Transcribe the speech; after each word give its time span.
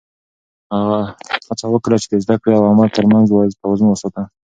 هڅه 1.47 1.65
وکړه 1.71 1.95
چې 2.01 2.07
د 2.09 2.15
زده 2.23 2.35
کړې 2.41 2.53
او 2.57 2.65
عمل 2.71 2.89
تر 2.97 3.05
منځ 3.11 3.25
توازن 3.61 3.87
وساته. 3.89 4.21